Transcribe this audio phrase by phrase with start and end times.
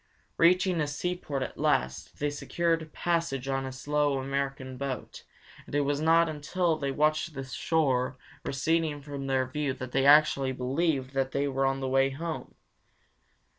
[0.37, 5.25] Reaching a seaport at last, they secured passage on a slow American boat,
[5.67, 10.07] and it was not until they watched the shore receding from their view that they
[10.07, 12.55] actually believed that they were on the way home.